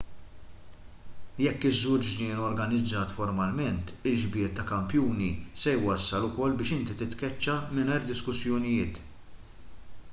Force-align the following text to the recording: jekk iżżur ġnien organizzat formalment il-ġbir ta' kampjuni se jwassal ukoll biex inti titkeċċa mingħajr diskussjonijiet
jekk 1.45 1.65
iżżur 1.71 2.05
ġnien 2.11 2.39
organizzat 2.45 3.13
formalment 3.17 3.93
il-ġbir 4.11 4.49
ta' 4.59 4.65
kampjuni 4.71 5.27
se 5.63 5.73
jwassal 5.83 6.25
ukoll 6.29 6.57
biex 6.61 6.73
inti 6.79 6.97
titkeċċa 7.03 7.59
mingħajr 7.81 8.09
diskussjonijiet 8.13 8.99